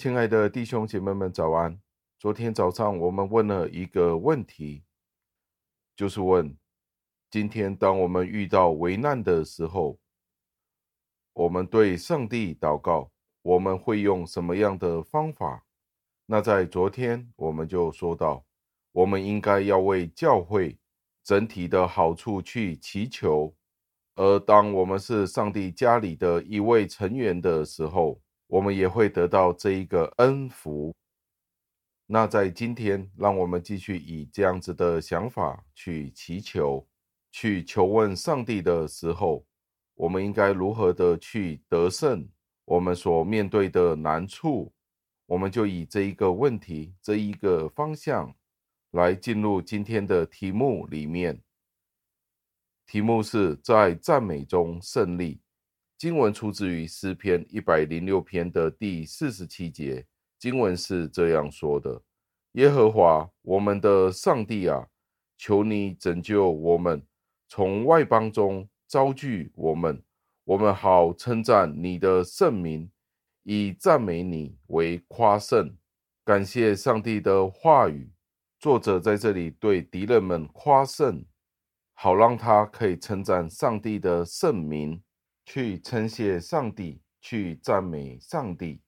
[0.00, 1.78] 亲爱的弟兄姐妹们，早安！
[2.18, 4.82] 昨天早上我们问了一个问题，
[5.94, 6.56] 就是问：
[7.30, 9.98] 今天当我们遇到危难的时候，
[11.34, 13.10] 我们对上帝祷告，
[13.42, 15.66] 我们会用什么样的方法？
[16.24, 18.46] 那在昨天我们就说到，
[18.92, 20.78] 我们应该要为教会
[21.22, 23.54] 整体的好处去祈求，
[24.14, 28.18] 而当我们是上帝家里的一位成员的时候，
[28.50, 30.92] 我们也会得到这一个恩福。
[32.06, 36.84] 那在今天，让我们继续以这样子的想法去祈求、
[37.30, 39.46] 去求问上帝的时候，
[39.94, 42.28] 我们应该如何的去得胜
[42.64, 44.72] 我们所面对的难处？
[45.26, 48.34] 我们就以这一个问题、这一个方向
[48.90, 51.40] 来进入今天的题目里面。
[52.84, 55.40] 题目是在赞美中胜利。
[56.00, 60.06] 经文出自于诗篇一百零六篇的第四十七节，
[60.38, 62.00] 经文是这样说的
[62.56, 64.86] ：“耶和华我们的上帝啊，
[65.36, 67.06] 求你拯救我们，
[67.48, 70.02] 从外邦中招聚我们，
[70.44, 72.90] 我们好称赞你的圣名，
[73.42, 75.76] 以赞美你为夸胜。”
[76.24, 78.10] 感谢上帝的话语，
[78.58, 81.22] 作者在这里对敌人们夸胜，
[81.92, 85.02] 好让他可以称赞上帝的圣名。
[85.52, 88.80] 去称谢上帝，去赞美上帝，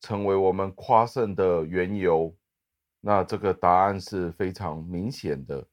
[0.00, 2.32] 成为我们夸胜的缘由。
[3.00, 5.66] 那这个答案是非常明显的。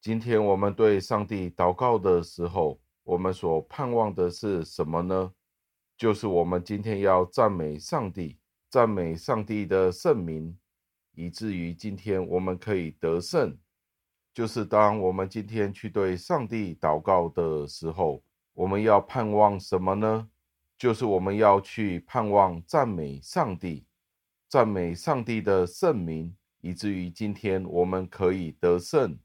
[0.00, 5.30] 今天我们对上帝祷告的时候，我们所盼望的是什么呢？
[5.98, 8.38] 就是我们今天要赞美上帝，
[8.70, 10.58] 赞美上帝的圣名，
[11.12, 13.54] 以至于今天我们可以得胜。
[14.32, 18.24] 就是当我们今天去对上帝祷告的时候。
[18.54, 20.28] 我们要盼望什么呢？
[20.76, 23.84] 就是我们要去盼望赞美上帝，
[24.48, 29.18] 赞美上帝的圣名，以至于今天我们可以得胜。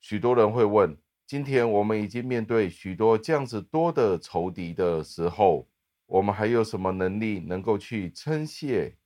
[0.00, 5.68] 许多人会问：今天我们已经面对许多这样子多的仇敌的时候，
[6.06, 8.96] 我们还有什么能力能够去称谢？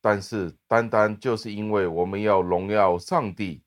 [0.00, 3.62] 但是单单就是因为我们要荣耀上帝，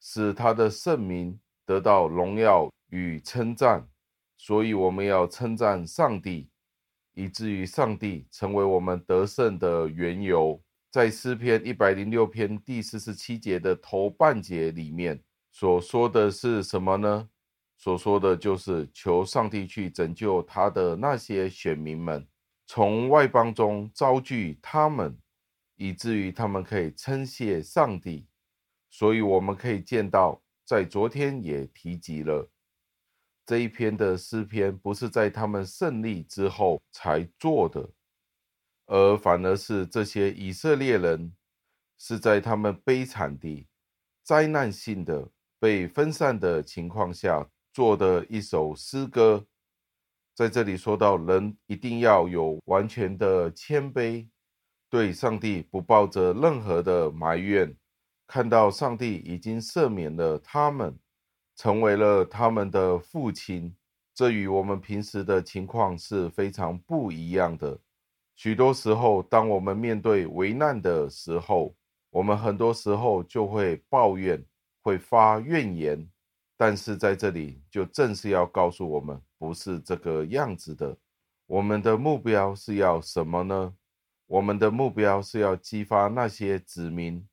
[0.00, 3.88] 使他的圣名得到荣耀与称赞。
[4.38, 6.48] 所以我们要称赞上帝，
[7.12, 10.58] 以至于上帝成为我们得胜的缘由。
[10.90, 17.28] 在诗篇一百零六篇第四十七节的头半节里面所说的是什么呢？
[17.76, 22.26] 所说的就是求上帝去拯救他的那些选民们，
[22.66, 25.18] 从外邦中招聚他们，
[25.76, 28.26] 以至于他们可以称谢上帝。
[28.88, 32.48] 所以我们可以见到，在昨天也提及了。
[33.48, 37.88] 这一篇的诗篇不是在他们胜利之后才做的，
[38.84, 41.34] 而反而是这些以色列人
[41.96, 43.66] 是在他们悲惨的、
[44.22, 45.26] 灾难性的、
[45.58, 49.46] 被分散的情况下做的一首诗歌。
[50.34, 54.28] 在这里说到，人一定要有完全的谦卑，
[54.90, 57.74] 对上帝不抱着任何的埋怨，
[58.26, 60.94] 看到上帝已经赦免了他们。
[61.58, 63.74] 成为了他们的父亲，
[64.14, 67.76] 这与我们平时的情况是非常不一样的。
[68.36, 71.74] 许多时候，当我们面对危难的时候，
[72.10, 74.40] 我们很多时候就会抱怨，
[74.82, 76.08] 会发怨言。
[76.56, 80.96] 但是在这里，就正是要告诉我们，不是这个样子的。
[81.46, 83.74] 我们的目标是要什么呢？
[84.28, 87.26] 我们的目标是要激发那些子民、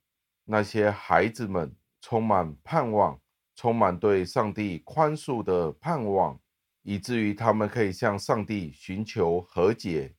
[0.44, 3.20] 那些孩子们充满盼望。
[3.56, 6.38] 充满对上帝宽恕的盼望，
[6.82, 10.14] 以至于他们可以向上帝寻求和解。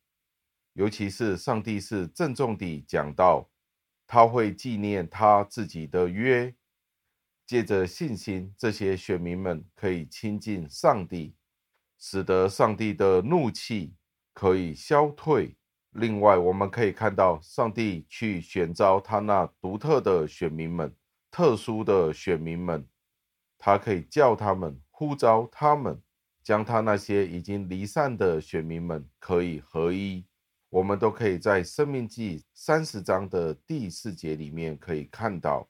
[0.73, 3.49] 尤其是上帝是郑重地讲到，
[4.05, 6.53] 他会纪念他自己的约，
[7.45, 11.35] 借着信心，这些选民们可以亲近上帝，
[11.97, 13.95] 使得上帝的怒气
[14.33, 15.55] 可以消退。
[15.91, 20.93] 另外，我们可以看到，上帝去选召他那独特的选民们，
[21.31, 22.87] 特殊的选民们。
[23.57, 26.01] 他可以叫他们，呼召他们，
[26.43, 30.25] 将他那些已经离散的选民们可以合一。
[30.69, 35.67] 我们都可以在《生命记》三十章的第四节里面可以看到，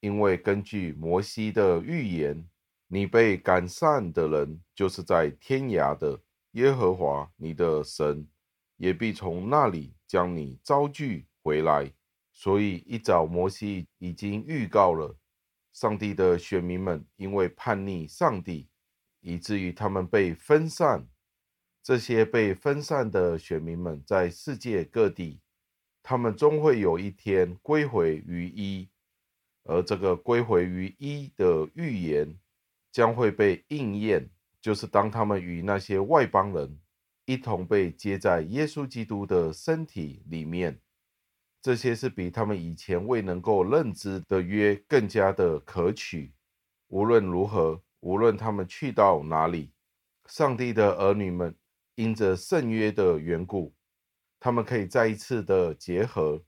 [0.00, 2.48] 因为根据摩西的预言，
[2.88, 6.18] 你被赶散的人，就是在天涯的
[6.52, 8.26] 耶和华你的神，
[8.78, 11.92] 也必从那里将你招聚回来。
[12.32, 15.14] 所以一早摩西已经预告了。
[15.72, 18.68] 上帝的选民们因为叛逆上帝，
[19.20, 21.08] 以至于他们被分散。
[21.82, 25.40] 这些被分散的选民们在世界各地
[26.00, 28.88] 他们终会有一天归回于一，
[29.64, 32.38] 而这个归回于一的预言
[32.92, 34.30] 将会被应验，
[34.60, 36.78] 就是当他们与那些外邦人
[37.24, 40.80] 一同被接在耶稣基督的身体里面。
[41.62, 46.34] 这些是比他们以前未能够认知的约更加的可取。
[46.88, 49.72] 无论如何，无论他们去到哪里，
[50.26, 51.54] 上帝的儿女们
[51.94, 53.72] 因着圣约的缘故，
[54.40, 56.42] 他们可以再一次的结合，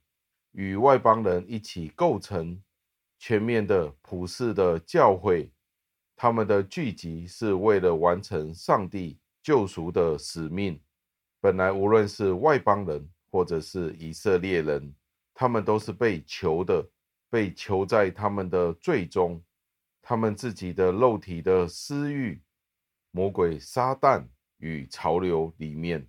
[0.51, 2.61] 与外邦人一起构成
[3.17, 5.49] 全面的普世的教会。
[6.17, 10.77] 他们的聚集是为了完成上帝救赎的使命。
[11.39, 14.93] 本来无论是外邦人或者是以色列人。
[15.35, 16.89] 他们都是被囚的，
[17.29, 19.43] 被囚在他们的罪中，
[20.01, 22.41] 他们自己的肉体的私欲、
[23.11, 24.25] 魔鬼撒旦
[24.57, 26.07] 与潮流里面。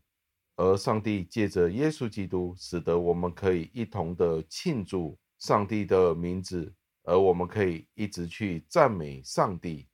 [0.55, 9.87] 而上帝借着耶稣基督，使得我们可以一同的庆祝上帝的名字，而我们可以一直去赞美上帝。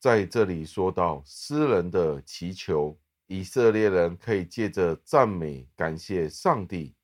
[0.00, 6.96] 在这里说到诗人的祈求，以色列人可以借着赞美感谢上帝。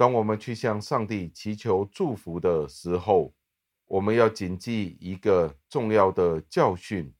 [0.00, 3.34] 当我们去向上帝祈求祝福的时候，
[3.84, 7.12] 我们要谨记一个重要的教训，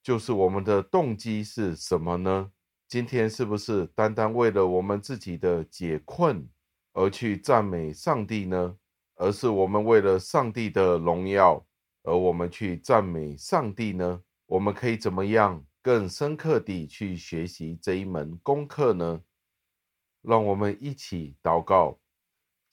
[0.00, 2.52] 就是我们的动机是什么呢？
[2.86, 6.48] 今天是不是单单为了我们自己的解困
[6.92, 8.76] 而去赞美上帝呢？
[9.16, 11.66] 而是我们为了上帝的荣耀
[12.04, 14.22] 而我们去赞美上帝呢？
[14.46, 19.20] 我们可以怎么样更深刻地去学习这一门功课呢？
[20.22, 21.98] 让我们一起祷告。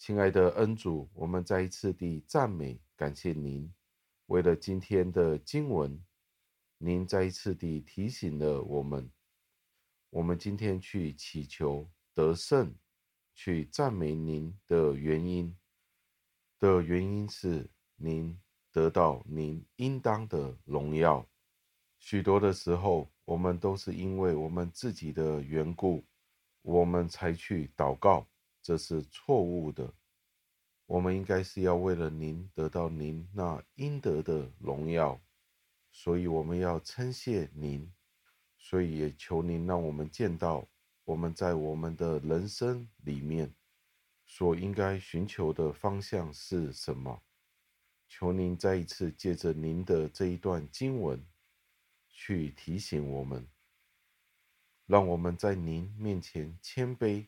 [0.02, 3.72] 亲爱的恩主，我们再一次地赞美感谢您。
[4.26, 6.04] 为了今天的经文，
[6.80, 9.12] 您再一次地提醒了我们，
[10.10, 12.76] 我们今天去祈求得胜，
[13.36, 15.56] 去赞美您的原因
[16.58, 18.36] 的原因是您
[18.72, 21.24] 得到您应当的荣耀。
[22.00, 26.04] 许多的时候，我们都是因为我们自己的缘故，
[26.64, 28.28] 我们才去祷告。
[28.62, 29.94] 这是错误的。
[30.86, 35.22] 我们应该是要为了您得到您那应得的荣耀，
[35.92, 37.92] 所以我们要称谢您。
[38.58, 40.68] 所以也求您让我们见到
[41.04, 43.52] 我们在我们的人生里面
[44.24, 47.24] 所应该寻求的方向是什么。
[48.08, 51.26] 求您再一次借着您的这一段经文
[52.10, 53.48] 去提醒我们，
[54.86, 57.26] 让我们在您面前谦卑。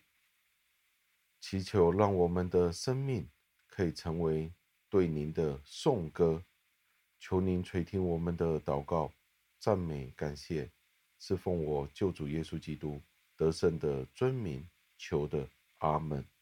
[1.46, 3.30] 祈求，让我们的生命
[3.68, 4.54] 可以成为
[4.90, 6.42] 对您的颂歌。
[7.20, 9.12] 求您垂听我们的祷告、
[9.60, 10.72] 赞美、感谢，
[11.20, 13.02] 侍奉我救主耶稣基督
[13.36, 14.66] 得胜的尊名
[14.98, 15.46] 求的。
[15.80, 16.33] 阿门。